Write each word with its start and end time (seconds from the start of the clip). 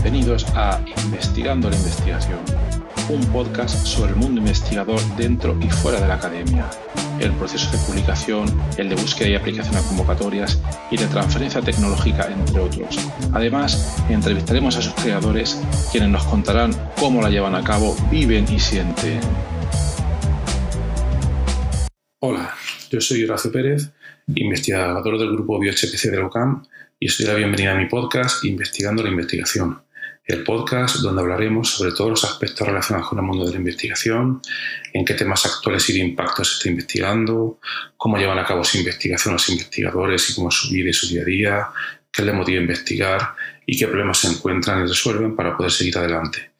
Bienvenidos 0.00 0.46
a 0.54 0.80
Investigando 1.04 1.68
la 1.68 1.74
Investigación, 1.74 2.38
un 3.08 3.20
podcast 3.32 3.84
sobre 3.84 4.12
el 4.12 4.16
mundo 4.16 4.40
investigador 4.40 5.00
dentro 5.16 5.58
y 5.60 5.68
fuera 5.68 6.00
de 6.00 6.06
la 6.06 6.14
academia, 6.14 6.70
el 7.18 7.32
proceso 7.32 7.68
de 7.72 7.78
publicación, 7.84 8.46
el 8.76 8.90
de 8.90 8.94
búsqueda 8.94 9.28
y 9.28 9.34
aplicación 9.34 9.74
a 9.74 9.82
convocatorias 9.82 10.62
y 10.92 10.96
de 10.96 11.06
transferencia 11.08 11.60
tecnológica, 11.62 12.28
entre 12.32 12.60
otros. 12.60 12.96
Además, 13.32 14.00
entrevistaremos 14.08 14.76
a 14.76 14.82
sus 14.82 14.94
creadores, 14.94 15.60
quienes 15.90 16.10
nos 16.10 16.22
contarán 16.26 16.70
cómo 16.96 17.20
la 17.20 17.28
llevan 17.28 17.56
a 17.56 17.64
cabo, 17.64 17.96
viven 18.08 18.46
y 18.52 18.60
sienten. 18.60 19.20
Hola, 22.20 22.54
yo 22.88 23.00
soy 23.00 23.24
Horacio 23.24 23.50
Pérez, 23.50 23.90
investigador 24.28 25.18
del 25.18 25.32
grupo 25.32 25.58
BioHPC 25.58 26.04
de 26.04 26.18
la 26.18 26.62
y 27.00 27.08
os 27.08 27.18
doy 27.18 27.26
la 27.26 27.34
bienvenida 27.34 27.72
a 27.72 27.78
mi 27.78 27.86
podcast 27.86 28.44
Investigando 28.44 29.04
la 29.04 29.10
Investigación, 29.10 29.82
el 30.28 30.44
podcast 30.44 30.96
donde 30.96 31.22
hablaremos 31.22 31.70
sobre 31.70 31.92
todos 31.92 32.10
los 32.10 32.24
aspectos 32.24 32.68
relacionados 32.68 33.08
con 33.08 33.18
el 33.18 33.24
mundo 33.24 33.46
de 33.46 33.52
la 33.52 33.56
investigación, 33.56 34.42
en 34.92 35.04
qué 35.06 35.14
temas 35.14 35.46
actuales 35.46 35.88
y 35.88 35.94
de 35.94 36.00
impacto 36.00 36.44
se 36.44 36.58
está 36.58 36.68
investigando, 36.68 37.58
cómo 37.96 38.18
llevan 38.18 38.38
a 38.38 38.44
cabo 38.44 38.62
su 38.62 38.76
investigación 38.76 39.32
los 39.32 39.48
investigadores 39.48 40.28
y 40.28 40.34
cómo 40.34 40.50
su 40.50 40.70
vida 40.70 40.90
y 40.90 40.92
su 40.92 41.08
día 41.08 41.22
a 41.22 41.24
día, 41.24 41.66
qué 42.12 42.20
les 42.20 42.34
motiva 42.34 42.58
a 42.58 42.62
investigar 42.62 43.34
y 43.64 43.78
qué 43.78 43.88
problemas 43.88 44.18
se 44.18 44.28
encuentran 44.28 44.84
y 44.84 44.88
resuelven 44.88 45.34
para 45.34 45.56
poder 45.56 45.72
seguir 45.72 45.96
adelante. 45.96 46.50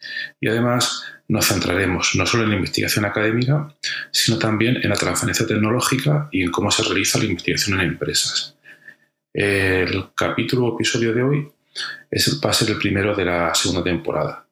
Y 0.40 0.48
además 0.48 1.04
nos 1.28 1.46
centraremos 1.46 2.14
no 2.14 2.24
solo 2.24 2.44
en 2.44 2.50
la 2.50 2.56
investigación 2.56 3.04
académica, 3.04 3.68
sino 4.10 4.38
también 4.38 4.78
en 4.82 4.88
la 4.88 4.96
transferencia 4.96 5.46
tecnológica 5.46 6.30
y 6.32 6.42
en 6.42 6.50
cómo 6.50 6.70
se 6.70 6.84
realiza 6.84 7.18
la 7.18 7.26
investigación 7.26 7.78
en 7.78 7.88
empresas. 7.88 8.56
El 9.34 10.06
capítulo 10.14 10.68
o 10.68 10.74
episodio 10.74 11.12
de 11.12 11.22
hoy 11.22 11.52
es, 12.10 12.40
va 12.44 12.50
a 12.50 12.54
ser 12.54 12.70
el 12.70 12.78
primero 12.78 13.14
de 13.14 13.24
la 13.24 13.54
segunda 13.54 13.82
temporada. 13.82 14.46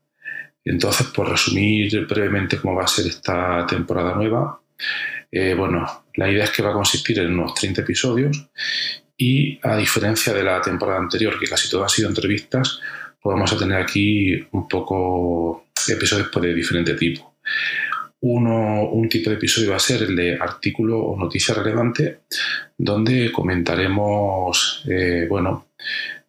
Entonces, 0.64 1.06
por 1.08 1.28
resumir 1.28 2.06
brevemente 2.06 2.58
cómo 2.58 2.74
va 2.74 2.84
a 2.84 2.88
ser 2.88 3.06
esta 3.06 3.64
temporada 3.66 4.14
nueva, 4.14 4.60
eh, 5.30 5.54
bueno, 5.54 6.04
la 6.14 6.30
idea 6.30 6.44
es 6.44 6.50
que 6.50 6.62
va 6.62 6.70
a 6.70 6.74
consistir 6.74 7.18
en 7.18 7.32
unos 7.32 7.54
30 7.54 7.82
episodios 7.82 8.48
y 9.16 9.58
a 9.62 9.76
diferencia 9.76 10.32
de 10.32 10.42
la 10.42 10.60
temporada 10.60 10.98
anterior, 10.98 11.38
que 11.38 11.46
casi 11.46 11.70
todo 11.70 11.82
han 11.82 11.88
sido 11.88 12.08
entrevistas, 12.08 12.80
pues 13.20 13.34
vamos 13.34 13.52
a 13.52 13.58
tener 13.58 13.80
aquí 13.80 14.46
un 14.52 14.68
poco 14.68 15.66
episodios 15.88 16.28
pues, 16.32 16.44
de 16.44 16.54
diferente 16.54 16.94
tipo. 16.94 17.36
Uno, 18.20 18.88
un 18.88 19.08
tipo 19.08 19.30
de 19.30 19.36
episodio 19.36 19.70
va 19.70 19.76
a 19.76 19.80
ser 19.80 20.02
el 20.02 20.16
de 20.16 20.36
artículo 20.36 20.98
o 20.98 21.18
noticia 21.18 21.54
relevante, 21.54 22.20
donde 22.76 23.30
comentaremos, 23.30 24.84
eh, 24.88 25.26
bueno, 25.28 25.68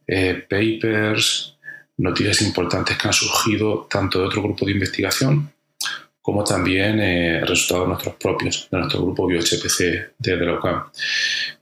eh, 0.08 0.46
papers, 0.50 1.58
noticias 1.98 2.42
importantes 2.42 2.98
que 2.98 3.08
han 3.08 3.14
surgido 3.14 3.88
tanto 3.90 4.20
de 4.20 4.26
otro 4.26 4.42
grupo 4.42 4.66
de 4.66 4.72
investigación 4.72 5.52
como 6.28 6.44
también 6.44 7.00
eh, 7.00 7.40
resultados 7.46 7.88
nuestros 7.88 8.16
propios, 8.16 8.68
de 8.70 8.80
nuestro 8.80 9.02
grupo 9.02 9.28
BioHPC 9.28 9.80
de, 10.18 10.36
de. 10.36 10.58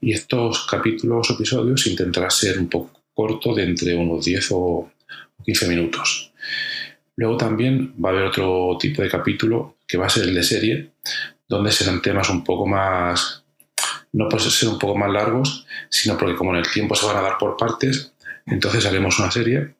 Y 0.01 0.11
estos 0.11 0.66
capítulos 0.66 1.29
o 1.29 1.33
episodios 1.33 1.85
intentarán 1.85 2.31
ser 2.31 2.57
un 2.57 2.67
poco 2.67 2.99
cortos, 3.13 3.55
de 3.57 3.63
entre 3.63 3.93
unos 3.93 4.25
10 4.25 4.47
o 4.53 4.89
15 5.43 5.67
minutos. 5.67 6.33
Luego 7.16 7.38
también 7.38 7.93
va 8.03 8.09
a 8.09 8.11
haber 8.13 8.23
otro 8.25 8.75
tipo 8.79 9.03
de 9.03 9.09
capítulo 9.09 9.77
que 9.88 9.97
va 9.97 10.07
a 10.07 10.09
ser 10.09 10.23
el 10.23 10.33
de 10.33 10.41
serie, 10.41 10.91
donde 11.47 11.71
serán 11.71 12.01
temas 12.01 12.31
un 12.31 12.43
poco 12.43 12.66
más, 12.66 13.43
no 14.13 14.27
por 14.27 14.41
ser 14.41 14.69
un 14.69 14.79
poco 14.79 14.95
más 14.95 15.11
largos, 15.11 15.67
sino 15.89 16.17
porque 16.17 16.35
como 16.35 16.55
en 16.55 16.61
el 16.61 16.71
tiempo 16.71 16.95
se 16.95 17.05
van 17.05 17.17
a 17.17 17.21
dar 17.21 17.38
por 17.38 17.55
partes, 17.55 18.14
entonces 18.45 18.85
haremos 18.85 19.19
una 19.19 19.31
serie 19.31 19.75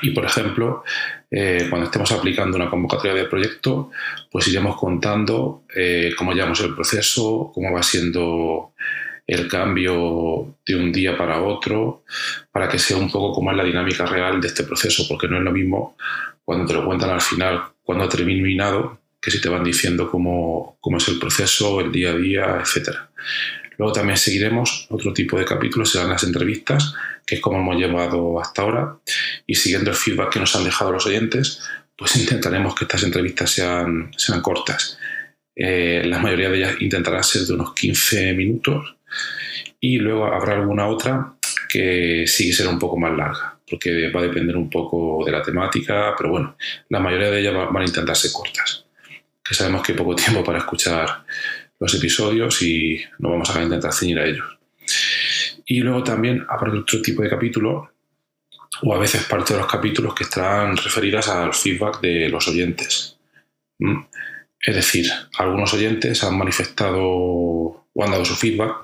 y, 0.00 0.10
por 0.10 0.24
ejemplo, 0.24 0.84
eh, 1.30 1.66
cuando 1.68 1.86
estemos 1.86 2.10
aplicando 2.12 2.56
una 2.56 2.70
convocatoria 2.70 3.14
de 3.14 3.28
proyecto, 3.28 3.90
pues 4.30 4.48
iremos 4.48 4.76
contando 4.76 5.64
eh, 5.74 6.12
cómo 6.16 6.32
llevamos 6.32 6.60
el 6.60 6.74
proceso, 6.74 7.50
cómo 7.54 7.72
va 7.72 7.82
siendo 7.82 8.72
el 9.26 9.48
cambio 9.48 10.56
de 10.66 10.76
un 10.76 10.92
día 10.92 11.16
para 11.16 11.42
otro, 11.42 12.04
para 12.50 12.68
que 12.68 12.78
sea 12.78 12.96
un 12.96 13.10
poco 13.10 13.34
como 13.34 13.50
es 13.50 13.56
la 13.56 13.64
dinámica 13.64 14.06
real 14.06 14.40
de 14.40 14.48
este 14.48 14.64
proceso, 14.64 15.04
porque 15.08 15.28
no 15.28 15.36
es 15.36 15.42
lo 15.42 15.52
mismo 15.52 15.96
cuando 16.44 16.66
te 16.66 16.74
lo 16.74 16.84
cuentan 16.84 17.10
al 17.10 17.20
final, 17.20 17.62
cuando 17.82 18.04
ha 18.04 18.08
terminado, 18.08 19.00
que 19.20 19.30
si 19.30 19.40
te 19.40 19.48
van 19.48 19.62
diciendo 19.62 20.10
cómo, 20.10 20.76
cómo 20.80 20.96
es 20.96 21.08
el 21.08 21.18
proceso, 21.18 21.80
el 21.80 21.92
día 21.92 22.10
a 22.10 22.16
día, 22.16 22.60
etc. 22.60 22.96
Luego 23.78 23.92
también 23.92 24.18
seguiremos 24.18 24.86
otro 24.90 25.12
tipo 25.12 25.38
de 25.38 25.44
capítulos, 25.44 25.92
serán 25.92 26.10
las 26.10 26.24
entrevistas, 26.24 26.94
que 27.26 27.36
es 27.36 27.40
como 27.40 27.58
hemos 27.58 27.76
llevado 27.76 28.40
hasta 28.40 28.62
ahora, 28.62 28.96
y 29.46 29.54
siguiendo 29.54 29.90
el 29.90 29.96
feedback 29.96 30.32
que 30.32 30.40
nos 30.40 30.54
han 30.56 30.64
dejado 30.64 30.92
los 30.92 31.06
oyentes, 31.06 31.60
pues 31.96 32.16
intentaremos 32.20 32.74
que 32.74 32.84
estas 32.84 33.02
entrevistas 33.04 33.50
sean, 33.50 34.10
sean 34.16 34.40
cortas. 34.40 34.98
Eh, 35.54 36.02
la 36.06 36.18
mayoría 36.18 36.48
de 36.48 36.58
ellas 36.58 36.76
intentará 36.80 37.22
ser 37.22 37.42
de 37.42 37.52
unos 37.52 37.74
15 37.74 38.32
minutos 38.32 38.96
y 39.78 39.98
luego 39.98 40.26
habrá 40.26 40.54
alguna 40.54 40.86
otra 40.86 41.34
que 41.68 42.24
sí 42.26 42.52
será 42.52 42.70
un 42.70 42.78
poco 42.78 42.96
más 42.98 43.16
larga, 43.16 43.58
porque 43.68 44.10
va 44.10 44.20
a 44.20 44.24
depender 44.24 44.56
un 44.56 44.70
poco 44.70 45.22
de 45.24 45.32
la 45.32 45.42
temática, 45.42 46.14
pero 46.16 46.30
bueno, 46.30 46.56
la 46.88 47.00
mayoría 47.00 47.30
de 47.30 47.40
ellas 47.40 47.54
van 47.54 47.82
a 47.82 47.86
intentar 47.86 48.16
ser 48.16 48.30
cortas, 48.32 48.84
que 49.42 49.54
sabemos 49.54 49.82
que 49.82 49.92
hay 49.92 49.98
poco 49.98 50.14
tiempo 50.14 50.44
para 50.44 50.58
escuchar 50.58 51.24
los 51.82 51.94
episodios 51.94 52.62
y 52.62 53.02
no 53.18 53.30
vamos 53.30 53.50
a 53.50 53.60
intentar 53.60 53.92
ceñir 53.92 54.20
a 54.20 54.26
ellos. 54.26 54.46
Y 55.66 55.80
luego 55.80 56.04
también 56.04 56.46
habrá 56.48 56.72
otro 56.72 57.02
tipo 57.02 57.22
de 57.22 57.28
capítulo, 57.28 57.90
o 58.82 58.94
a 58.94 58.98
veces 58.98 59.24
parte 59.24 59.54
de 59.54 59.60
los 59.60 59.70
capítulos 59.70 60.14
que 60.14 60.22
estarán 60.22 60.76
referidas 60.76 61.28
al 61.28 61.52
feedback 61.52 62.00
de 62.00 62.28
los 62.28 62.46
oyentes. 62.46 63.18
¿Mm? 63.80 63.96
Es 64.60 64.76
decir, 64.76 65.10
algunos 65.36 65.74
oyentes 65.74 66.22
han 66.22 66.38
manifestado 66.38 67.00
o 67.02 68.04
han 68.04 68.12
dado 68.12 68.24
su 68.24 68.36
feedback 68.36 68.76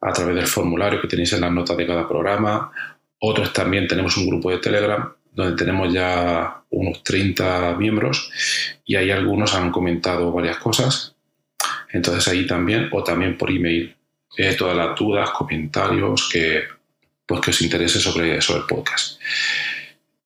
a 0.00 0.12
través 0.14 0.34
del 0.34 0.46
formulario 0.46 1.00
que 1.00 1.08
tenéis 1.08 1.34
en 1.34 1.42
las 1.42 1.52
notas 1.52 1.76
de 1.76 1.86
cada 1.86 2.08
programa. 2.08 2.72
Otros 3.18 3.52
también 3.52 3.86
tenemos 3.86 4.16
un 4.16 4.28
grupo 4.28 4.50
de 4.50 4.58
Telegram 4.58 5.12
donde 5.30 5.56
tenemos 5.56 5.92
ya 5.92 6.62
unos 6.70 7.04
30 7.04 7.74
miembros 7.74 8.30
y 8.86 8.96
ahí 8.96 9.10
algunos 9.10 9.54
han 9.54 9.70
comentado 9.70 10.32
varias 10.32 10.56
cosas. 10.56 11.15
Entonces 11.96 12.28
ahí 12.28 12.46
también, 12.46 12.88
o 12.92 13.02
también 13.02 13.36
por 13.36 13.50
email, 13.50 13.94
eh, 14.36 14.54
todas 14.54 14.76
las 14.76 14.98
dudas, 14.98 15.30
comentarios 15.30 16.28
que, 16.30 16.64
pues, 17.24 17.40
que 17.40 17.50
os 17.50 17.62
interese 17.62 18.00
sobre, 18.00 18.40
sobre 18.40 18.60
el 18.60 18.66
podcast. 18.66 19.20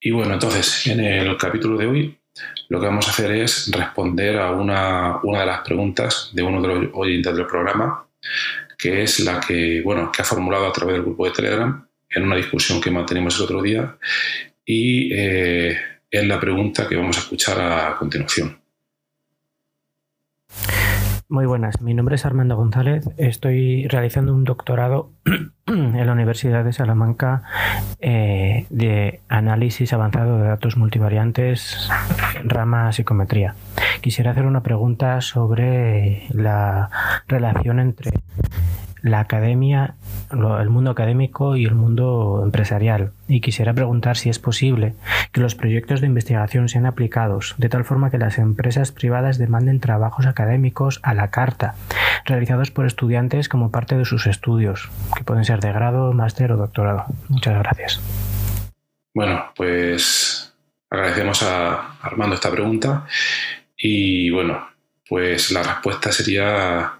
Y 0.00 0.10
bueno, 0.10 0.34
entonces 0.34 0.86
en 0.86 1.00
el 1.00 1.36
capítulo 1.36 1.76
de 1.76 1.86
hoy 1.86 2.18
lo 2.68 2.80
que 2.80 2.86
vamos 2.86 3.06
a 3.06 3.10
hacer 3.10 3.32
es 3.32 3.70
responder 3.70 4.38
a 4.38 4.50
una, 4.52 5.20
de 5.22 5.46
las 5.46 5.60
preguntas 5.60 6.30
de 6.32 6.42
uno 6.42 6.62
de 6.62 6.68
los 6.68 6.90
oyentes 6.94 7.36
del 7.36 7.46
programa, 7.46 8.06
que 8.78 9.02
es 9.02 9.20
la 9.20 9.40
que, 9.40 9.82
bueno, 9.82 10.10
que 10.10 10.22
ha 10.22 10.24
formulado 10.24 10.66
a 10.66 10.72
través 10.72 10.94
del 10.94 11.02
grupo 11.02 11.26
de 11.26 11.32
Telegram 11.32 11.86
en 12.08 12.22
una 12.22 12.36
discusión 12.36 12.80
que 12.80 12.90
mantenimos 12.90 13.36
el 13.36 13.44
otro 13.44 13.62
día 13.62 13.96
y 14.64 15.12
eh, 15.12 15.78
es 16.10 16.24
la 16.26 16.40
pregunta 16.40 16.88
que 16.88 16.96
vamos 16.96 17.16
a 17.18 17.20
escuchar 17.20 17.60
a 17.60 17.96
continuación. 17.96 18.59
Muy 21.30 21.46
buenas, 21.46 21.80
mi 21.80 21.94
nombre 21.94 22.16
es 22.16 22.26
Armando 22.26 22.56
González, 22.56 23.08
estoy 23.16 23.86
realizando 23.86 24.34
un 24.34 24.42
doctorado 24.42 25.12
en 25.68 26.04
la 26.04 26.12
Universidad 26.12 26.64
de 26.64 26.72
Salamanca 26.72 27.44
eh, 28.00 28.66
de 28.68 29.20
análisis 29.28 29.92
avanzado 29.92 30.38
de 30.38 30.48
datos 30.48 30.76
multivariantes, 30.76 31.88
rama 32.42 32.90
psicometría. 32.90 33.54
Quisiera 34.00 34.32
hacer 34.32 34.44
una 34.44 34.64
pregunta 34.64 35.20
sobre 35.20 36.24
la 36.30 36.90
relación 37.28 37.78
entre 37.78 38.10
la 39.02 39.20
academia, 39.20 39.94
el 40.30 40.70
mundo 40.70 40.90
académico 40.90 41.56
y 41.56 41.64
el 41.64 41.74
mundo 41.74 42.42
empresarial. 42.44 43.12
Y 43.28 43.40
quisiera 43.40 43.72
preguntar 43.72 44.16
si 44.16 44.28
es 44.28 44.38
posible 44.38 44.94
que 45.32 45.40
los 45.40 45.54
proyectos 45.54 46.00
de 46.00 46.06
investigación 46.06 46.68
sean 46.68 46.86
aplicados 46.86 47.54
de 47.58 47.68
tal 47.68 47.84
forma 47.84 48.10
que 48.10 48.18
las 48.18 48.38
empresas 48.38 48.92
privadas 48.92 49.38
demanden 49.38 49.80
trabajos 49.80 50.26
académicos 50.26 51.00
a 51.02 51.14
la 51.14 51.30
carta, 51.30 51.74
realizados 52.24 52.70
por 52.70 52.86
estudiantes 52.86 53.48
como 53.48 53.70
parte 53.70 53.96
de 53.96 54.04
sus 54.04 54.26
estudios, 54.26 54.90
que 55.16 55.24
pueden 55.24 55.44
ser 55.44 55.60
de 55.60 55.72
grado, 55.72 56.12
máster 56.12 56.52
o 56.52 56.56
doctorado. 56.56 57.04
Muchas 57.28 57.58
gracias. 57.58 58.00
Bueno, 59.14 59.44
pues 59.56 60.54
agradecemos 60.88 61.42
a 61.42 61.96
Armando 62.00 62.34
esta 62.34 62.50
pregunta 62.50 63.06
y 63.76 64.30
bueno, 64.30 64.68
pues 65.08 65.50
la 65.50 65.62
respuesta 65.62 66.12
sería 66.12 66.92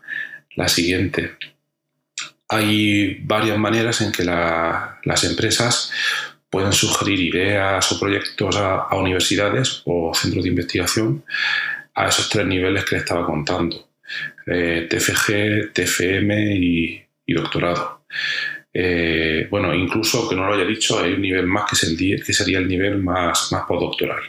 la 0.56 0.68
siguiente 0.68 1.36
hay 2.52 3.20
varias 3.22 3.56
maneras 3.58 4.00
en 4.00 4.10
que 4.10 4.24
las 4.24 5.24
empresas 5.24 5.92
pueden 6.50 6.72
sugerir 6.72 7.20
ideas 7.20 7.92
o 7.92 8.00
proyectos 8.00 8.56
a, 8.56 8.88
universidades 8.96 9.82
o 9.84 10.12
centros 10.12 10.42
de 10.42 10.50
investigación 10.50 11.24
a 11.94 12.08
esos 12.08 12.28
tres 12.28 12.44
niveles 12.46 12.84
que 12.84 12.96
le 12.96 13.02
estaba 13.02 13.24
contando, 13.24 13.88
eh, 14.46 14.88
TFG, 14.90 15.72
TFM 15.72 16.56
y, 16.56 17.06
doctorado. 17.28 18.04
eh, 18.72 19.46
bueno, 19.48 19.72
incluso 19.72 20.28
que 20.28 20.34
no 20.34 20.46
lo 20.46 20.54
haya 20.54 20.64
dicho, 20.64 20.98
hay 20.98 21.12
un 21.12 21.22
nivel 21.22 21.46
más 21.46 21.70
que, 21.70 21.76
es 21.76 21.84
el, 21.84 21.96
que 21.96 22.32
sería 22.32 22.58
el 22.58 22.66
nivel 22.66 22.98
más, 22.98 23.52
más 23.52 23.62
postdoctoral. 23.62 24.22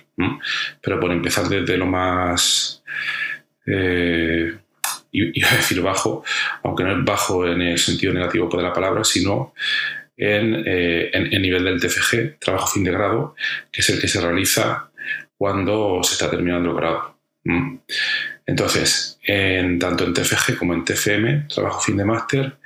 Pero 0.80 1.00
por 1.00 1.12
empezar 1.12 1.50
desde 1.50 1.76
lo 1.76 1.88
más, 1.88 2.84
eh, 3.66 4.61
iba 5.12 5.50
a 5.50 5.56
decir 5.56 5.81
bajo, 5.81 6.24
aunque 6.63 6.84
no 6.84 6.98
es 6.98 7.06
bajo 7.06 7.48
en 7.48 7.62
el 7.62 7.78
sentido 7.78 8.13
negativo 8.13 8.50
de 8.50 8.63
la 8.63 8.74
palabra, 8.74 9.04
sino 9.04 9.54
en, 10.18 10.63
eh, 10.66 11.10
el 11.13 11.42
nivel 11.42 11.66
del 11.66 11.80
TFG, 11.80 12.40
trabajo 12.40 12.68
fin 12.68 12.84
de 12.84 12.92
grado, 12.92 13.36
que 13.72 13.81
es 13.81 13.90
el 13.90 14.00
que 14.00 14.08
se 14.08 14.22
realiza 14.22 14.92
cuando 15.38 16.02
se 16.04 16.13
está 16.13 16.30
terminando 16.30 16.69
el 16.69 16.75
grado. 16.75 17.18
Entonces, 18.46 19.19
en, 19.24 19.80
tanto 19.80 20.06
en 20.06 20.13
TFG 20.13 20.58
como 20.58 20.74
en 20.74 20.86
TFM, 20.86 21.48
trabajo 21.50 21.81
fin 21.81 21.98
de 21.98 22.06
máster, 22.06 22.58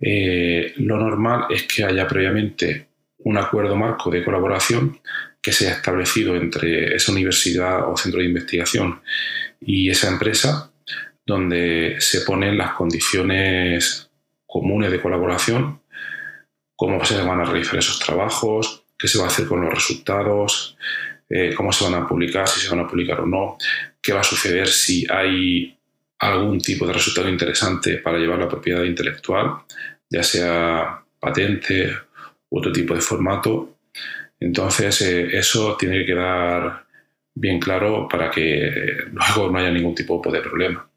eh, 0.00 0.74
lo 0.76 0.96
normal 0.98 1.46
es 1.50 1.64
que 1.64 1.84
haya 1.84 2.06
previamente 2.06 2.88
un 3.18 3.36
acuerdo 3.38 3.74
marco 3.74 4.10
de 4.10 4.24
colaboración 4.24 5.00
que 5.40 5.52
se 5.52 5.66
haya 5.66 5.76
establecido 5.76 6.36
entre 6.36 6.94
esa 6.94 7.12
universidad 7.12 7.90
o 7.90 7.96
centro 7.96 8.20
de 8.20 8.26
investigación 8.26 9.00
y 9.60 9.90
esa 9.90 10.08
empresa, 10.08 10.70
donde 11.28 11.96
se 12.00 12.22
ponen 12.22 12.56
las 12.56 12.72
condiciones 12.72 14.10
comunes 14.46 14.90
de 14.90 15.00
colaboración, 15.00 15.82
cómo 16.74 17.04
se 17.04 17.20
van 17.20 17.40
a 17.40 17.44
realizar 17.44 17.78
esos 17.78 17.98
trabajos, 17.98 18.86
qué 18.96 19.06
se 19.06 19.18
va 19.18 19.24
a 19.24 19.26
hacer 19.28 19.46
con 19.46 19.60
los 19.60 19.72
resultados, 19.72 20.78
eh, 21.28 21.52
cómo 21.54 21.70
se 21.70 21.84
van 21.84 22.02
a 22.02 22.08
publicar, 22.08 22.48
si 22.48 22.60
se 22.60 22.70
van 22.70 22.80
a 22.80 22.88
publicar 22.88 23.20
o 23.20 23.26
no, 23.26 23.58
qué 24.00 24.14
va 24.14 24.20
a 24.20 24.24
suceder 24.24 24.68
si 24.68 25.06
hay 25.10 25.78
algún 26.18 26.60
tipo 26.60 26.86
de 26.86 26.94
resultado 26.94 27.28
interesante 27.28 27.98
para 27.98 28.16
llevar 28.18 28.38
la 28.38 28.48
propiedad 28.48 28.82
intelectual, 28.84 29.52
ya 30.08 30.22
sea 30.22 31.04
patente 31.20 31.92
u 32.48 32.58
otro 32.58 32.72
tipo 32.72 32.94
de 32.94 33.02
formato. 33.02 33.76
Entonces, 34.40 35.02
eh, 35.02 35.28
eso 35.36 35.76
tiene 35.76 35.98
que 35.98 36.06
quedar 36.06 36.86
bien 37.40 37.60
claro 37.60 38.08
para 38.08 38.30
que 38.30 38.96
luego 39.12 39.50
no 39.50 39.58
haya 39.58 39.70
ningún 39.70 39.94
tipo 39.94 40.20
de 40.30 40.40
problema. 40.40 40.88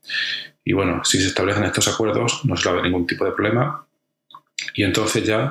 Y 0.64 0.74
bueno, 0.74 1.04
si 1.04 1.20
se 1.20 1.28
establecen 1.28 1.64
estos 1.64 1.88
acuerdos, 1.88 2.46
no 2.46 2.56
se 2.56 2.66
va 2.66 2.72
a 2.72 2.74
haber 2.80 2.86
ningún 2.86 3.08
tipo 3.08 3.26
de 3.26 3.32
problema. 3.32 3.88
Y 4.76 4.84
entonces 4.84 5.24
ya, 5.24 5.50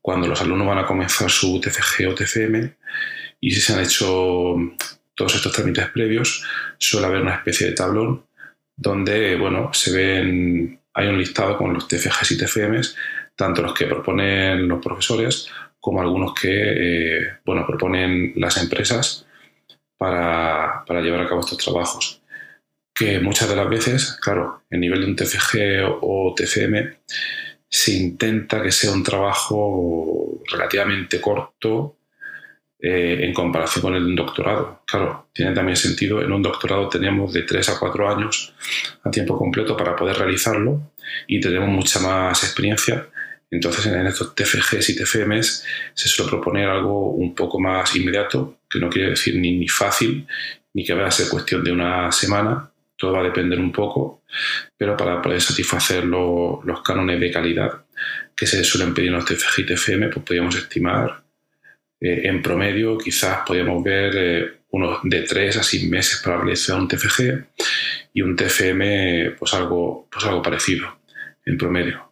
cuando 0.00 0.26
los 0.26 0.40
alumnos 0.40 0.66
van 0.66 0.78
a 0.78 0.86
comenzar 0.86 1.30
su 1.30 1.60
TCG 1.60 2.08
o 2.08 2.14
TCM, 2.14 2.74
y 3.40 3.50
si 3.50 3.60
se 3.60 3.74
han 3.74 3.80
hecho 3.80 4.56
todos 5.14 5.34
estos 5.34 5.52
trámites 5.52 5.88
previos, 5.90 6.44
suele 6.78 7.06
haber 7.06 7.22
una 7.22 7.34
especie 7.34 7.68
de 7.68 7.72
tablón 7.74 8.24
donde 8.76 9.36
bueno, 9.36 9.70
se 9.72 9.92
ven, 9.92 10.80
hay 10.92 11.06
un 11.08 11.18
listado 11.18 11.56
con 11.56 11.72
los 11.72 11.88
TFGs 11.88 12.32
y 12.32 12.38
TFMs, 12.38 12.96
tanto 13.34 13.62
los 13.62 13.74
que 13.74 13.86
proponen 13.86 14.68
los 14.68 14.82
profesores 14.82 15.50
como 15.80 16.00
algunos 16.00 16.34
que 16.34 16.50
eh, 16.50 17.38
bueno, 17.44 17.66
proponen 17.66 18.32
las 18.36 18.56
empresas 18.58 19.25
para, 19.96 20.84
para, 20.86 21.00
llevar 21.00 21.20
a 21.20 21.28
cabo 21.28 21.40
estos 21.40 21.58
trabajos. 21.58 22.22
Que 22.94 23.20
muchas 23.20 23.48
de 23.48 23.56
las 23.56 23.68
veces, 23.68 24.18
claro, 24.20 24.62
en 24.70 24.80
nivel 24.80 25.00
de 25.00 25.06
un 25.06 25.16
TFG 25.16 25.98
o 26.00 26.34
TFM, 26.34 26.96
se 27.68 27.92
intenta 27.92 28.62
que 28.62 28.72
sea 28.72 28.92
un 28.92 29.02
trabajo 29.02 30.40
relativamente 30.50 31.20
corto 31.20 31.96
eh, 32.78 33.24
en 33.24 33.32
comparación 33.32 33.82
con 33.82 33.94
el 33.94 34.14
doctorado. 34.14 34.82
Claro, 34.86 35.28
tiene 35.32 35.52
también 35.52 35.76
sentido, 35.76 36.22
en 36.22 36.30
un 36.30 36.42
doctorado 36.42 36.88
tenemos 36.88 37.32
de 37.32 37.42
3 37.42 37.70
a 37.70 37.78
4 37.78 38.08
años 38.08 38.54
a 39.02 39.10
tiempo 39.10 39.36
completo 39.36 39.76
para 39.76 39.96
poder 39.96 40.16
realizarlo 40.16 40.92
y 41.26 41.40
tenemos 41.40 41.68
mucha 41.68 42.00
más 42.00 42.44
experiencia. 42.44 43.08
Entonces, 43.50 43.86
en 43.86 44.06
estos 44.06 44.34
TFGs 44.34 44.90
y 44.90 44.96
TFMs 44.96 45.64
se 45.94 46.08
suele 46.08 46.30
proponer 46.30 46.68
algo 46.68 47.12
un 47.12 47.34
poco 47.34 47.58
más 47.58 47.96
inmediato, 47.96 48.55
que 48.68 48.78
no 48.78 48.90
quiere 48.90 49.10
decir 49.10 49.36
ni, 49.36 49.56
ni 49.56 49.68
fácil, 49.68 50.26
ni 50.74 50.84
que 50.84 50.94
vaya 50.94 51.08
a 51.08 51.10
ser 51.10 51.28
cuestión 51.28 51.64
de 51.64 51.72
una 51.72 52.10
semana, 52.12 52.70
todo 52.96 53.12
va 53.12 53.20
a 53.20 53.24
depender 53.24 53.58
un 53.58 53.72
poco, 53.72 54.22
pero 54.76 54.96
para 54.96 55.20
poder 55.20 55.40
satisfacer 55.40 56.04
los 56.04 56.82
cánones 56.82 57.20
de 57.20 57.30
calidad 57.30 57.84
que 58.34 58.46
se 58.46 58.64
suelen 58.64 58.94
pedir 58.94 59.08
en 59.08 59.14
los 59.14 59.24
TFG 59.24 59.60
y 59.60 59.66
TFM, 59.66 60.08
pues 60.08 60.24
podríamos 60.24 60.56
estimar 60.56 61.22
eh, 62.00 62.22
en 62.24 62.42
promedio 62.42 62.98
quizás 62.98 63.38
podríamos 63.46 63.82
ver 63.82 64.12
eh, 64.14 64.60
unos 64.70 64.98
de 65.04 65.22
3 65.22 65.56
a 65.56 65.62
6 65.62 65.88
meses 65.88 66.20
para 66.22 66.36
realizar 66.36 66.78
un 66.78 66.88
TFG 66.88 67.44
y 68.12 68.20
un 68.20 68.36
TFM 68.36 69.30
pues 69.38 69.54
algo, 69.54 70.06
pues 70.10 70.24
algo 70.26 70.42
parecido 70.42 70.98
en 71.44 71.56
promedio. 71.56 72.05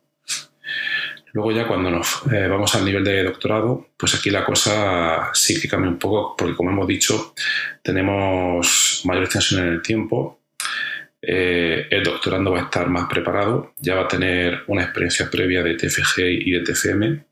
Luego 1.35 1.53
ya 1.53 1.69
cuando 1.69 1.91
nos 1.91 2.23
eh, 2.33 2.49
vamos 2.49 2.75
al 2.75 2.85
nivel 2.85 3.05
de 3.05 3.25
doctorado, 3.25 3.89
pues 3.99 4.15
aquí 4.15 4.31
la 4.31 4.45
cosa 4.45 5.31
sí 5.35 5.61
que 5.61 5.69
cambia 5.69 5.91
un 5.91 5.99
poco 5.99 6.35
porque 6.37 6.55
como 6.55 6.71
hemos 6.71 6.87
dicho 6.87 7.35
tenemos 7.83 9.03
mayor 9.05 9.25
extensión 9.25 9.67
en 9.67 9.75
el 9.75 9.83
tiempo. 9.83 10.41
el 11.21 12.03
doctorando 12.03 12.53
va 12.53 12.61
a 12.61 12.65
estar 12.65 12.89
más 12.89 13.09
preparado, 13.09 13.75
ya 13.79 13.95
va 13.95 14.03
a 14.03 14.09
tener 14.09 14.63
una 14.69 14.83
experiencia 14.83 15.31
previa 15.31 15.63
de 15.63 15.75
TFG 15.75 16.21
y 16.21 16.51
de 16.53 16.61
TFM 16.61 17.25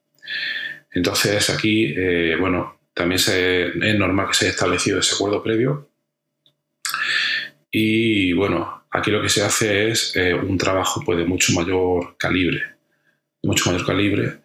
entonces 0.93 1.49
aquí, 1.51 1.95
eh, 1.97 2.37
bueno, 2.39 2.79
también 2.95 3.19
es 3.19 3.99
normal 3.99 4.29
que 4.29 4.35
se 4.35 4.45
haya 4.45 4.53
establecido 4.53 5.01
ese 5.01 5.15
acuerdo 5.15 5.43
previo. 5.43 5.89
Y 7.71 8.33
bueno, 8.35 8.85
aquí 8.91 9.11
lo 9.11 9.23
que 9.23 9.31
se 9.31 9.43
hace 9.43 9.91
es 9.91 10.15
eh, 10.17 10.35
un 10.35 10.59
trabajo 10.59 11.01
pues, 11.05 11.19
de 11.19 11.25
mucho 11.25 11.55
mayor 11.55 12.17
calibre, 12.19 12.63
mucho 13.43 13.71
mayor 13.71 13.87
calibre. 13.87 14.39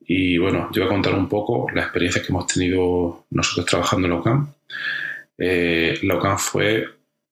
Y 0.00 0.38
bueno, 0.38 0.68
yo 0.72 0.82
voy 0.82 0.90
a 0.90 0.94
contar 0.94 1.14
un 1.14 1.28
poco 1.28 1.66
la 1.72 1.82
experiencia 1.82 2.22
que 2.22 2.28
hemos 2.28 2.46
tenido 2.46 3.26
nosotros 3.30 3.66
trabajando 3.66 4.06
en 4.06 4.12
OCAM. 4.12 4.54
Eh, 5.38 5.98
la 6.02 6.16
OCAM 6.16 6.38
fue 6.38 6.86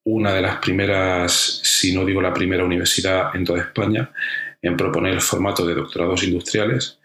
una 0.05 0.33
de 0.33 0.41
las 0.41 0.57
primeras, 0.57 1.33
si 1.63 1.95
no 1.95 2.05
digo 2.05 2.23
la 2.23 2.33
primera 2.33 2.65
universidad 2.65 3.35
en 3.35 3.45
toda 3.45 3.61
España, 3.61 4.11
en 4.63 4.77
proponer 4.77 5.15
el 5.15 5.21
formato 5.21 5.67
de 5.67 5.75
doctorados 5.75 6.23
industriales 6.23 6.99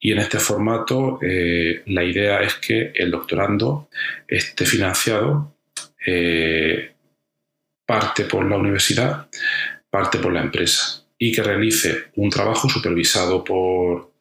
y 0.00 0.12
en 0.12 0.18
este 0.18 0.38
formato 0.38 1.18
eh, 1.22 1.82
la 1.86 2.04
idea 2.04 2.40
es 2.40 2.54
que 2.56 2.92
el 2.94 3.10
doctorando 3.10 3.88
esté 4.26 4.64
financiado 4.64 5.56
eh, 6.04 6.92
parte 7.86 8.24
por 8.24 8.44
la 8.48 8.56
universidad, 8.56 9.28
parte 9.90 10.18
por 10.18 10.32
la 10.32 10.42
empresa 10.42 11.07
y 11.18 11.32
que 11.32 11.42
realice 11.42 12.10
un 12.16 12.30
trabajo 12.30 12.68
supervisado 12.68 13.42
por 13.42 14.12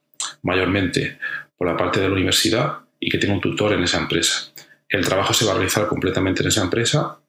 mayormente 0.43 1.19
por 1.57 1.67
la 1.67 1.77
parte 1.77 1.99
de 1.99 2.07
la 2.07 2.13
universidad 2.13 2.79
y 2.99 3.09
que 3.09 3.17
tenga 3.17 3.33
un 3.33 3.41
tutor 3.41 3.73
en 3.73 3.83
esa 3.83 3.99
empresa. 3.99 4.51
El 4.89 5.05
trabajo 5.05 5.33
se 5.33 5.45
va 5.45 5.51
a 5.51 5.55
realizar 5.55 5.87
completamente 5.87 6.41
en 6.41 6.47
esa 6.47 6.63
empresa 6.63 7.19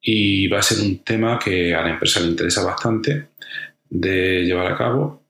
y 0.00 0.46
va 0.48 0.60
a 0.60 0.62
ser 0.62 0.80
un 0.80 0.98
tema 0.98 1.38
que 1.38 1.74
a 1.74 1.82
la 1.82 1.90
empresa 1.90 2.20
le 2.20 2.28
interesa 2.28 2.64
bastante 2.64 3.28
de 3.90 4.44
llevar 4.44 4.72
a 4.72 4.76
cabo 4.76 5.22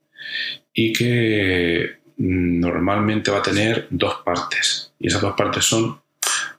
y 0.73 0.93
que 0.93 1.97
normalmente 2.17 3.31
va 3.31 3.39
a 3.39 3.43
tener 3.43 3.87
dos 3.89 4.21
partes. 4.23 4.93
Y 4.99 5.07
esas 5.07 5.21
dos 5.21 5.33
partes 5.35 5.65
son 5.65 5.99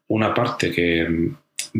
una 0.08 0.34
parte 0.34 0.70
que 0.70 1.06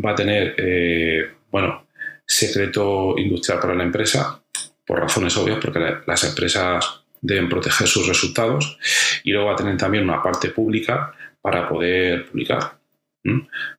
va 0.03 0.11
a 0.11 0.15
tener, 0.15 0.55
eh, 0.57 1.31
bueno, 1.51 1.87
secreto 2.25 3.15
industrial 3.17 3.59
para 3.59 3.75
la 3.75 3.83
empresa, 3.83 4.41
por 4.87 4.99
razones 4.99 5.35
obvias, 5.37 5.59
porque 5.61 5.79
las 6.07 6.23
empresas 6.23 7.03
deben 7.21 7.49
proteger 7.49 7.87
sus 7.87 8.07
resultados, 8.07 8.79
y 9.23 9.31
luego 9.31 9.47
va 9.47 9.53
a 9.53 9.57
tener 9.57 9.77
también 9.77 10.05
una 10.05 10.23
parte 10.23 10.49
pública 10.49 11.13
para 11.41 11.67
poder 11.67 12.25
publicar, 12.25 12.79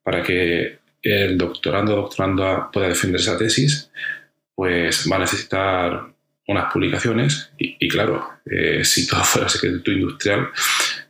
para 0.03 0.23
que 0.23 0.79
el 1.03 1.39
doctorando 1.39 1.95
o 1.95 2.03
doctorando 2.03 2.69
pueda 2.73 2.89
defender 2.89 3.21
esa 3.21 3.39
tesis, 3.39 3.91
pues 4.55 5.09
va 5.11 5.17
a 5.17 5.21
necesitar 5.21 6.07
unas 6.49 6.73
publicaciones 6.73 7.53
y, 7.59 7.89
claro, 7.89 8.41
eh, 8.47 8.85
si 8.85 9.07
todo 9.07 9.23
fuera 9.23 9.49
secreto 9.49 9.93
industrial, 9.93 10.49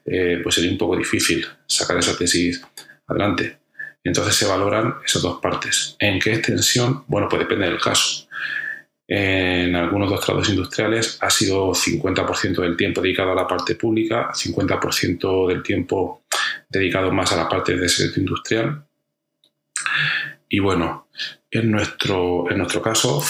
eh, 0.05 0.40
pues 0.43 0.55
sería 0.55 0.71
un 0.71 0.78
poco 0.78 0.97
difícil 0.97 1.47
sacar 1.67 1.97
esa 1.97 2.17
tesis 2.17 2.61
adelante. 3.07 3.59
Entonces 4.02 4.35
se 4.35 4.47
valoran 4.47 4.97
esas 5.05 5.23
dos 5.23 5.40
partes. 5.40 5.97
¿En 5.99 6.19
qué 6.19 6.35
extensión? 6.35 7.05
Bueno, 7.07 7.28
pues 7.28 7.40
depende 7.40 7.67
del 7.67 7.81
caso. 7.81 8.28
En 9.11 9.75
algunos 9.75 10.11
doctorados 10.11 10.50
industriales 10.50 11.17
ha 11.23 11.31
sido 11.31 11.71
50% 11.73 12.61
del 12.61 12.77
tiempo 12.77 13.00
dedicado 13.00 13.33
a 13.33 13.35
la 13.35 13.47
parte 13.47 13.75
pública, 13.75 14.31
50% 14.35 15.49
del 15.49 15.62
tiempo 15.62 16.25
dedicado 16.69 17.11
más 17.11 17.33
a 17.33 17.37
la 17.37 17.49
parte 17.49 17.75
de 17.75 17.88
secreto 17.88 18.21
industrial. 18.21 18.85
Y 20.50 20.59
bueno, 20.59 21.09
en 21.50 21.71
nuestro, 21.71 22.50
en 22.50 22.59
nuestro 22.59 22.83
caso, 22.83 23.25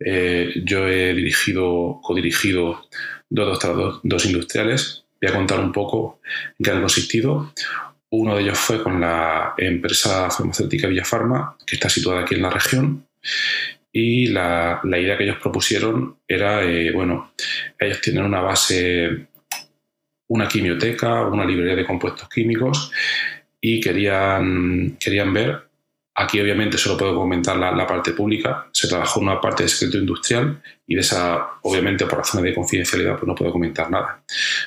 eh, 0.00 0.52
yo 0.64 0.88
he 0.88 1.14
dirigido, 1.14 2.00
codirigido 2.02 2.88
dos 3.30 3.46
doctorados 3.46 4.00
dos 4.02 4.26
industriales. 4.26 5.04
Voy 5.20 5.30
a 5.30 5.34
contar 5.34 5.60
un 5.60 5.72
poco 5.72 6.20
qué 6.60 6.72
han 6.72 6.80
consistido. 6.80 7.52
Uno 8.10 8.34
de 8.34 8.42
ellos 8.42 8.58
fue 8.58 8.82
con 8.82 9.00
la 9.00 9.54
empresa 9.58 10.28
farmacéutica 10.30 10.88
Villafarma, 10.88 11.56
que 11.64 11.76
está 11.76 11.88
situada 11.88 12.22
aquí 12.22 12.34
en 12.34 12.42
la 12.42 12.50
región. 12.50 13.06
Y 14.00 14.28
la, 14.28 14.80
idea 14.84 15.18
que 15.18 15.24
ellos 15.24 15.38
propusieron 15.42 16.18
era, 16.28 16.62
eh, 16.62 16.92
bueno, 16.92 17.32
ellos 17.76 18.00
tienen 18.00 18.24
una 18.24 18.40
base 18.40 19.26
una 20.28 20.46
quimioteca, 20.46 21.26
una 21.26 21.44
librería 21.44 21.74
de 21.74 21.84
compuestos 21.84 22.28
químicos 22.28 22.92
y 23.60 23.80
querían, 23.80 24.96
querían 25.00 25.34
ver, 25.34 25.68
aquí 26.14 26.38
obviamente 26.40 26.78
solo 26.78 26.96
puedo 26.96 27.16
comentar 27.16 27.56
la, 27.56 27.86
parte 27.88 28.12
pública, 28.12 28.68
se 28.70 28.86
trabajó 28.86 29.18
una 29.18 29.40
parte 29.40 29.64
de 29.64 29.68
secreto 29.68 29.98
industrial 29.98 30.62
y 30.86 30.94
de 30.94 31.00
esa, 31.00 31.58
obviamente 31.62 32.06
por 32.06 32.18
razones 32.18 32.44
de 32.44 32.54
confidencialidad, 32.54 33.16
pues 33.16 33.26
no 33.26 33.34
puedo 33.34 33.50
comentar 33.50 33.90
nada. 33.90 34.22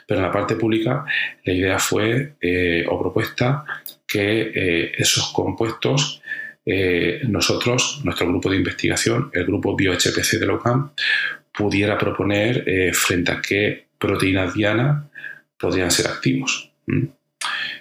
Pero 0.06 0.20
en 0.20 0.26
la 0.26 0.32
parte 0.32 0.56
pública 0.56 1.06
la 1.46 1.54
idea 1.54 1.80
fue 1.80 2.34
eh, 2.42 2.86
o 2.90 3.00
propuesta 3.00 3.64
que 4.06 4.52
eh, 4.54 4.92
esos 4.98 5.32
compuestos 5.32 6.21
eh, 6.72 7.22
nosotros, 7.28 8.02
nuestro 8.04 8.28
grupo 8.28 8.50
de 8.50 8.58
investigación, 8.58 9.30
el 9.34 9.46
grupo 9.46 9.76
BioHPC 9.76 10.40
de 10.40 10.46
la 10.46 10.54
UCAM, 10.54 10.92
pudiera 11.54 11.98
proponer 11.98 12.64
frente 12.94 13.32
a 13.32 13.42
qué 13.42 13.88
proteínas 13.98 14.54
diana 14.54 15.10
podrían 15.58 15.92
ser 15.92 16.08
activos. 16.08 16.72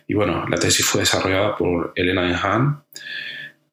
Y 0.06 0.14
bueno, 0.14 0.44
la 0.48 0.56
tesis 0.56 0.84
fue 0.84 1.02
desarrollada 1.02 1.56
por 1.56 1.92
Elena 1.94 2.28
Enhan 2.28 2.82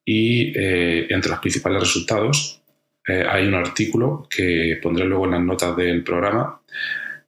y 0.05 0.57
eh, 0.57 1.07
entre 1.09 1.31
los 1.31 1.39
principales 1.39 1.81
resultados 1.81 2.61
eh, 3.07 3.25
hay 3.27 3.47
un 3.47 3.55
artículo 3.55 4.27
que 4.29 4.79
pondré 4.81 5.05
luego 5.05 5.25
en 5.25 5.31
las 5.31 5.41
notas 5.41 5.75
del 5.75 6.03
programa. 6.03 6.61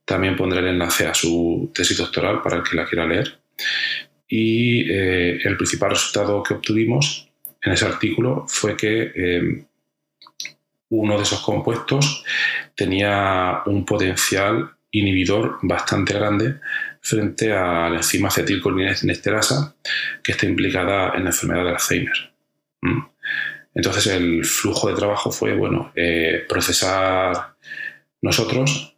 También 0.05 0.35
pondré 0.35 0.59
el 0.59 0.67
enlace 0.67 1.07
a 1.07 1.13
su 1.13 1.71
tesis 1.73 1.97
doctoral 1.97 2.41
para 2.41 2.57
el 2.57 2.63
que 2.63 2.75
la 2.75 2.85
quiera 2.85 3.07
leer. 3.07 3.39
Y 4.27 4.89
eh, 4.91 5.39
el 5.43 5.57
principal 5.57 5.91
resultado 5.91 6.43
que 6.43 6.53
obtuvimos 6.53 7.28
en 7.61 7.71
ese 7.71 7.85
artículo 7.85 8.45
fue 8.47 8.75
que 8.75 9.65
uno 10.89 11.17
de 11.17 11.23
esos 11.23 11.41
compuestos 11.41 12.23
tenía 12.75 13.61
un 13.65 13.85
potencial 13.85 14.71
inhibidor 14.91 15.59
bastante 15.61 16.13
grande 16.13 16.55
frente 17.01 17.51
a 17.53 17.89
la 17.89 17.97
enzima 17.97 18.27
acetilcolinesterasa 18.29 19.75
que 20.23 20.31
está 20.31 20.45
implicada 20.45 21.13
en 21.15 21.23
la 21.23 21.29
enfermedad 21.29 21.63
de 21.63 21.69
Alzheimer. 21.69 22.33
¿Mm? 22.81 23.01
Entonces 23.75 24.07
el 24.07 24.43
flujo 24.45 24.89
de 24.89 24.95
trabajo 24.95 25.31
fue, 25.31 25.53
bueno, 25.55 25.91
eh, 25.95 26.43
procesar 26.49 27.55
nosotros, 28.21 28.95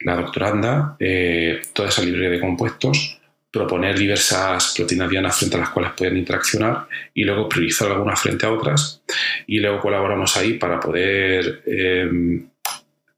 la 0.00 0.16
doctoranda, 0.16 0.96
eh, 0.98 1.60
toda 1.72 1.90
esa 1.90 2.02
librería 2.02 2.30
de 2.30 2.40
compuestos, 2.40 3.17
proponer 3.50 3.98
diversas 3.98 4.74
proteínas 4.76 5.08
dianas 5.08 5.38
frente 5.38 5.56
a 5.56 5.60
las 5.60 5.70
cuales 5.70 5.92
pueden 5.96 6.16
interaccionar 6.16 6.86
y 7.14 7.24
luego 7.24 7.48
priorizar 7.48 7.90
algunas 7.90 8.20
frente 8.20 8.46
a 8.46 8.52
otras 8.52 9.02
y 9.46 9.58
luego 9.58 9.80
colaboramos 9.80 10.36
ahí 10.36 10.54
para 10.54 10.78
poder 10.78 11.62
eh, 11.66 12.08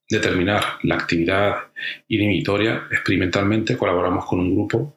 determinar 0.09 0.79
la 0.83 0.97
actividad 0.97 1.57
inhibitoria 2.09 2.89
experimentalmente, 2.91 3.77
colaboramos 3.77 4.25
con 4.27 4.41
un 4.41 4.55
grupo 4.55 4.97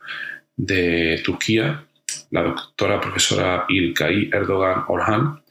de 0.56 1.22
Turquía, 1.24 1.86
la 2.32 2.44
doctora 2.44 3.00
profesora 3.00 3.66
Ilkay 3.70 4.30
Erdogan 4.32 4.86
Orhan, 4.88 5.44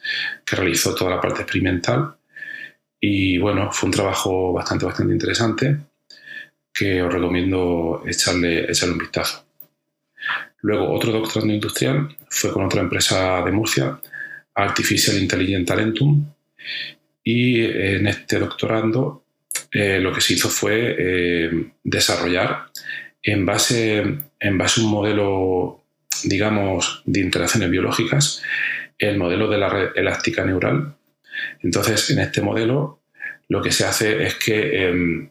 que 0.45 0.57
realizó 0.57 0.95
toda 0.95 1.11
la 1.13 1.21
parte 1.21 1.43
experimental. 1.43 2.17
Y 3.01 3.39
bueno, 3.39 3.71
fue 3.73 3.89
un 3.89 3.95
trabajo 3.95 4.53
bastante, 4.53 4.85
bastante 4.85 5.13
interesante 5.13 5.77
que 6.73 7.03
os 7.03 7.13
recomiendo 7.13 8.03
echarle, 8.07 8.71
echarle 8.71 8.95
un 8.95 8.99
vistazo. 8.99 9.45
Luego, 10.61 10.93
otro 10.93 11.13
doctorando 11.13 11.53
industrial 11.53 12.17
fue 12.29 12.53
con 12.53 12.65
otra 12.65 12.81
empresa 12.81 13.43
de 13.43 13.53
Murcia, 13.53 13.99
Artificial 14.55 15.19
Intelligent 15.19 15.67
Talentum, 15.67 16.27
y 17.25 17.65
en 17.65 18.07
este 18.07 18.39
doctorando 18.39 19.25
eh, 19.71 19.99
lo 20.01 20.13
que 20.13 20.21
se 20.21 20.35
hizo 20.35 20.49
fue 20.49 20.97
eh, 20.99 21.51
desarrollar 21.83 22.67
en 23.23 23.47
base, 23.47 23.99
en 24.41 24.59
base 24.59 24.81
a 24.81 24.85
un 24.85 24.91
modelo, 24.91 25.85
digamos, 26.25 27.03
de 27.07 27.21
interacciones 27.21 27.71
biológicas, 27.71 28.43
el 28.99 29.17
modelo 29.17 29.49
de 29.49 29.59
la 29.59 29.69
red 29.69 29.89
elástica 29.95 30.45
neural. 30.45 30.97
Entonces, 31.61 32.11
en 32.11 32.19
este 32.19 32.43
modelo, 32.43 33.01
lo 33.49 33.63
que 33.63 33.71
se 33.71 33.85
hace 33.85 34.25
es 34.25 34.35
que 34.35 34.87
em, 34.87 35.31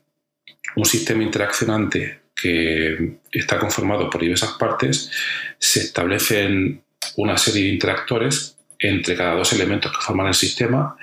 un 0.76 0.86
sistema 0.86 1.24
interaccionante 1.24 2.21
que 2.42 3.18
está 3.32 3.60
conformado 3.60 4.10
por 4.10 4.22
diversas 4.22 4.52
partes, 4.54 5.12
se 5.60 5.82
establecen 5.82 6.82
una 7.18 7.38
serie 7.38 7.64
de 7.64 7.74
interactores 7.74 8.58
entre 8.80 9.16
cada 9.16 9.36
dos 9.36 9.54
elementos 9.54 9.92
que 9.92 10.04
forman 10.04 10.28
el 10.28 10.34
sistema 10.34 10.98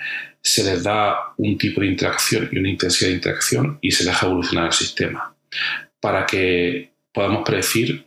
se 0.49 0.65
les 0.65 0.83
da 0.83 1.35
un 1.37 1.59
tipo 1.59 1.81
de 1.81 1.89
interacción 1.89 2.49
y 2.51 2.59
una 2.59 2.71
intensidad 2.71 3.11
de 3.11 3.17
interacción 3.17 3.79
y 3.81 3.91
se 3.91 4.05
deja 4.05 4.27
evolucionar 4.27 4.67
el 4.67 4.73
sistema 4.73 5.35
para 6.01 6.27
que 6.27 6.93
podamos 7.13 7.43
predecir 7.45 8.07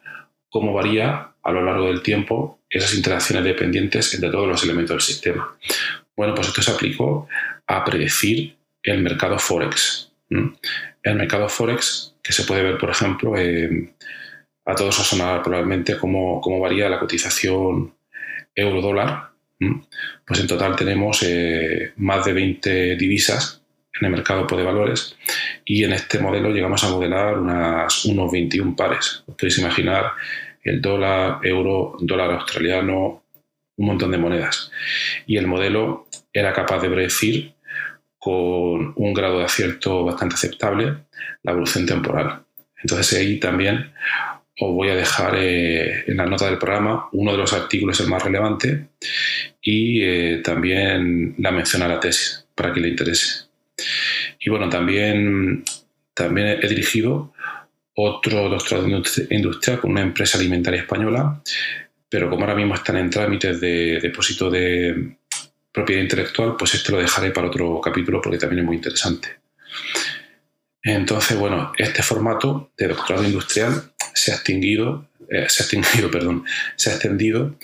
cómo 0.50 0.74
varía 0.74 1.32
a 1.44 1.52
lo 1.52 1.64
largo 1.64 1.88
del 1.88 2.02
tiempo 2.02 2.60
esas 2.70 2.94
interacciones 2.96 3.44
dependientes 3.44 4.14
entre 4.14 4.30
todos 4.30 4.48
los 4.48 4.64
elementos 4.64 4.96
del 4.96 5.02
sistema. 5.02 5.56
Bueno, 6.16 6.34
pues 6.36 6.48
esto 6.48 6.62
se 6.62 6.72
aplicó 6.72 7.28
a 7.68 7.84
predecir 7.84 8.56
el 8.84 9.02
mercado 9.02 9.38
Forex. 9.38 10.12
El 10.30 11.16
mercado 11.16 11.50
Forex, 11.50 12.11
que 12.22 12.34
se 12.34 12.44
puede 12.44 12.64
ver, 12.64 12.78
por 12.78 12.90
ejemplo, 12.90 13.34
a 14.66 14.76
todos 14.76 15.00
os 15.00 15.08
sonará 15.08 15.42
probablemente 15.42 15.98
cómo, 15.98 16.40
cómo 16.42 16.60
varía 16.60 16.90
la 16.90 17.00
cotización 17.00 17.94
euro-dólar 18.56 19.32
pues 20.26 20.40
en 20.40 20.48
total 20.48 20.76
tenemos 20.76 21.22
eh, 21.24 21.94
más 21.98 22.26
de 22.26 22.34
20 22.34 22.96
divisas 22.96 23.62
en 24.00 24.06
el 24.06 24.12
mercado 24.12 24.46
de 24.46 24.64
valores 24.64 25.16
y 25.66 25.84
en 25.84 25.94
este 25.94 26.20
modelo 26.20 26.50
llegamos 26.50 26.84
a 26.84 26.90
modelar 26.90 27.38
unas, 27.38 28.06
unos 28.06 28.32
21 28.32 28.76
pares. 28.76 29.24
Os 29.28 29.36
podéis 29.36 29.60
imaginar 29.60 30.14
el 30.64 30.82
dólar, 30.82 31.40
euro, 31.44 31.98
dólar 32.00 32.32
australiano, 32.32 33.24
un 33.78 33.86
montón 33.86 34.12
de 34.12 34.18
monedas. 34.18 34.72
Y 35.28 35.38
el 35.38 35.48
modelo 35.48 36.08
era 36.34 36.54
capaz 36.54 36.80
de 36.82 36.90
predecir 36.90 37.54
con 38.22 38.94
un 38.96 39.14
grado 39.16 39.40
de 39.40 39.46
acierto 39.46 40.06
bastante 40.06 40.36
aceptable 40.36 40.96
la 41.42 41.54
evolución 41.54 41.88
temporal. 41.88 42.44
Entonces 42.84 43.18
ahí 43.18 43.40
también 43.40 43.92
os 44.60 44.76
voy 44.76 44.90
a 44.90 44.96
dejar 44.96 45.36
eh, 45.40 46.04
en 46.06 46.18
la 46.18 46.28
nota 46.28 46.46
del 46.46 46.60
programa 46.60 47.10
uno 47.14 47.32
de 47.32 47.40
los 47.40 47.52
artículos 47.52 48.00
el 48.00 48.08
más 48.08 48.24
relevante 48.24 48.90
y 49.60 50.04
eh, 50.04 50.42
también 50.44 51.34
la 51.40 51.50
mención 51.50 51.82
a 51.82 51.88
la 51.88 52.00
tesis 52.00 52.46
para 52.54 52.72
que 52.72 52.80
le 52.80 52.90
interese. 52.90 53.46
Y 54.40 54.52
bueno, 54.52 54.70
también, 54.70 55.64
también 56.14 56.60
he 56.62 56.68
dirigido 56.68 57.34
otro 57.96 58.50
doctorado 58.50 58.88
industrial 59.32 59.80
con 59.80 59.92
una 59.92 60.02
empresa 60.02 60.38
alimentaria 60.38 60.82
española, 60.82 61.42
pero 62.08 62.30
como 62.30 62.44
ahora 62.44 62.56
mismo 62.56 62.76
están 62.76 62.98
en 62.98 63.10
trámites 63.10 63.60
de 63.60 64.00
depósito 64.00 64.52
de 64.52 65.18
propiedad 65.72 66.02
intelectual, 66.02 66.56
pues 66.58 66.76
este 66.76 66.92
lo 66.92 67.00
dejaré 67.00 67.32
para 67.32 67.48
otro 67.48 67.80
capítulo 67.82 68.22
porque 68.22 68.38
también 68.38 68.60
es 68.60 68.66
muy 68.66 68.76
interesante. 68.76 69.30
Entonces, 70.84 71.38
bueno, 71.38 71.72
este 71.78 72.02
formato 72.02 72.72
de 72.78 72.88
doctorado 72.88 73.24
industrial 73.24 73.94
se 74.14 74.32
ha 74.32 74.36
extinguido, 74.36 75.10
eh, 75.30 75.46
se 75.48 75.64
ha 75.64 75.66
extinguido, 75.66 76.10
perdón, 76.12 76.44
se 76.76 76.90
ha 76.90 76.94
extendido 76.94 77.56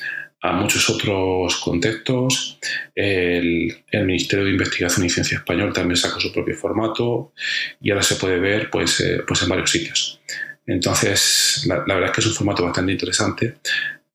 a 0.42 0.52
muchos 0.54 0.90
otros 0.90 1.58
contextos. 1.58 2.60
El, 2.94 3.84
Ministerio 3.92 4.46
de 4.46 4.52
Investigación 4.52 5.06
y 5.06 5.10
Ciencia 5.10 5.40
Español 5.40 5.74
también 5.74 5.98
sacó 5.98 6.20
su 6.20 6.32
propio 6.32 6.56
formato 6.56 7.34
y 7.82 7.90
ahora 7.92 8.04
se 8.04 8.16
puede 8.16 8.40
ver 8.40 8.70
pues, 8.70 9.00
eh, 9.02 9.24
pues 9.28 9.42
en 9.42 9.50
varios 9.50 9.72
sitios. 9.72 10.22
Entonces, 10.66 11.66
la, 11.66 11.80
verdad 11.80 12.06
es 12.06 12.12
que 12.12 12.22
es 12.22 12.28
un 12.28 12.34
formato 12.34 12.64
bastante 12.64 12.92
interesante 12.92 13.56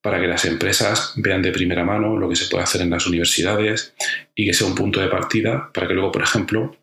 para 0.02 0.20
que 0.20 0.26
las 0.26 0.44
empresas 0.44 1.14
vean 1.16 1.40
de 1.42 1.52
primera 1.52 1.84
mano 1.84 2.18
lo 2.18 2.28
que 2.28 2.36
se 2.36 2.46
puede 2.46 2.64
hacer 2.64 2.82
en 2.82 2.90
las 2.90 3.06
universidades 3.06 3.94
y 4.34 4.46
que 4.46 4.52
sea 4.52 4.66
un 4.66 4.74
punto 4.74 5.00
de 5.00 5.08
partida 5.08 5.70
para 5.72 5.86
que 5.86 5.94
luego, 5.94 6.12
por 6.12 6.22
ejemplo, 6.22 6.76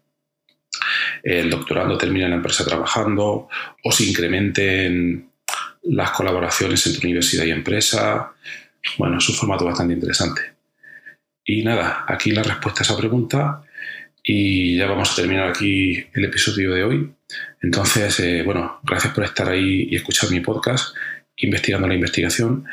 el 1.24 1.50
doctorando 1.50 1.98
termine 1.98 2.26
en 2.26 2.32
la 2.32 2.38
empresa 2.38 2.66
trabajando 2.66 3.50
o 3.84 3.92
se 3.92 4.06
incrementen 4.06 5.30
las 5.84 6.12
colaboraciones 6.12 6.86
entre 6.88 7.08
universidad 7.08 7.46
y 7.46 7.52
empresa. 7.52 8.34
Bueno, 8.98 9.18
es 9.18 9.30
un 9.30 9.36
formato 9.36 9.66
bastante 9.66 9.94
interesante. 9.94 10.42
Y 11.44 11.64
nada, 11.64 12.06
aquí 12.08 12.32
la 12.32 12.44
respuesta 12.44 12.82
a 12.82 12.84
esa 12.84 12.98
pregunta 12.98 13.64
y 14.24 14.78
ya 14.78 14.86
vamos 14.86 15.12
a 15.12 15.16
terminar 15.16 15.50
aquí 15.50 16.06
el 16.14 16.26
episodio 16.26 16.74
de 16.74 16.84
hoy. 16.84 17.12
Entonces, 17.62 18.20
eh, 18.20 18.44
bueno, 18.44 18.80
gracias 18.84 19.14
por 19.14 19.24
estar 19.24 19.50
ahí 19.50 19.88
y 19.90 19.96
escuchar 19.96 20.30
mi 20.32 20.40
podcast, 20.40 20.96
investigando 21.38 21.88
la 21.88 21.96
investigación. 21.96 22.66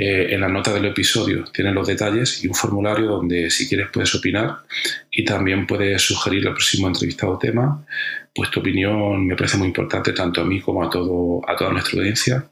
Eh, 0.00 0.32
en 0.32 0.40
la 0.40 0.48
nota 0.48 0.72
del 0.72 0.84
episodio 0.84 1.42
tienen 1.52 1.74
los 1.74 1.88
detalles 1.88 2.44
y 2.44 2.46
un 2.46 2.54
formulario 2.54 3.06
donde 3.06 3.50
si 3.50 3.68
quieres 3.68 3.88
puedes 3.92 4.14
opinar 4.14 4.58
y 5.10 5.24
también 5.24 5.66
puedes 5.66 6.00
sugerir 6.02 6.46
el 6.46 6.52
próximo 6.52 6.86
entrevistado 6.86 7.36
tema. 7.36 7.84
Pues 8.32 8.48
tu 8.48 8.60
opinión 8.60 9.26
me 9.26 9.34
parece 9.34 9.56
muy 9.56 9.66
importante 9.66 10.12
tanto 10.12 10.40
a 10.40 10.44
mí 10.44 10.60
como 10.60 10.84
a, 10.84 10.88
todo, 10.88 11.40
a 11.50 11.56
toda 11.56 11.72
nuestra 11.72 11.98
audiencia. 11.98 12.48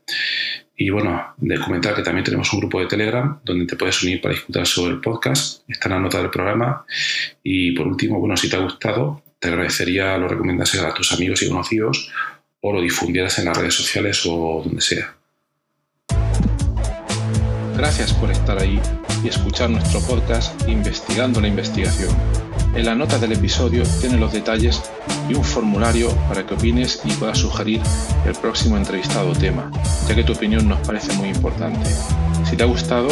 Y 0.77 0.91
bueno, 0.91 1.35
de 1.37 1.61
comentar 1.61 1.95
que 1.95 2.03
también 2.03 2.25
tenemos 2.25 2.53
un 2.53 2.59
grupo 2.59 2.81
de 2.81 2.87
Telegram 2.87 3.39
donde 3.45 3.65
te 3.65 3.77
puedes 3.77 4.03
unir 4.03 4.21
para 4.21 4.35
discutir 4.35 4.67
sobre 4.67 4.95
el 4.95 5.01
podcast. 5.01 5.63
Está 5.71 5.89
en 5.89 5.95
la 5.95 6.01
nota 6.01 6.19
del 6.19 6.31
programa. 6.31 6.85
Y 7.45 7.71
por 7.73 7.87
último, 7.87 8.19
bueno, 8.19 8.37
si 8.37 8.51
te 8.51 8.57
ha 8.57 8.59
gustado, 8.59 9.23
te 9.39 9.49
agradecería 9.49 10.19
lo 10.19 10.27
recomendases 10.27 10.81
a 10.83 10.93
tus 10.93 11.13
amigos 11.13 11.43
y 11.43 11.49
conocidos 11.49 12.11
o 12.61 12.73
lo 12.73 12.81
difundieras 12.81 13.39
en 13.39 13.45
las 13.45 13.57
redes 13.57 13.75
sociales 13.75 14.27
o 14.27 14.63
donde 14.65 14.81
sea. 14.81 15.16
Gracias 17.77 18.15
por 18.15 18.31
estar 18.31 18.59
ahí 18.59 18.81
y 19.23 19.29
escuchar 19.29 19.69
nuestro 19.69 20.01
podcast 20.01 20.67
Investigando 20.67 21.43
la 21.43 21.49
Investigación. 21.49 22.09
En 22.75 22.87
la 22.87 22.95
nota 22.95 23.19
del 23.19 23.33
episodio 23.33 23.83
tiene 24.01 24.17
los 24.17 24.33
detalles 24.33 24.83
y 25.29 25.35
un 25.35 25.45
formulario 25.45 26.09
para 26.27 26.47
que 26.47 26.55
opines 26.55 27.03
y 27.05 27.13
puedas 27.13 27.37
sugerir 27.37 27.83
el 28.25 28.35
próximo 28.35 28.79
entrevistado 28.79 29.29
o 29.29 29.35
tema, 29.35 29.71
ya 30.09 30.15
que 30.15 30.25
tu 30.25 30.33
opinión 30.33 30.67
nos 30.67 30.81
parece 30.87 31.13
muy 31.13 31.29
importante. 31.29 31.91
Si 32.49 32.57
te 32.57 32.63
ha 32.63 32.67
gustado, 32.67 33.09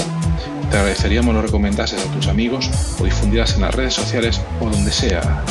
te 0.71 0.79
agradeceríamos 0.79 1.35
lo 1.35 1.43
recomendases 1.43 2.03
a 2.03 2.13
tus 2.13 2.29
amigos 2.29 2.71
o 2.99 3.05
difundieras 3.05 3.57
en 3.57 3.63
las 3.63 3.75
redes 3.75 3.93
sociales 3.93 4.41
o 4.61 4.71
donde 4.71 4.93
sea. 4.93 5.45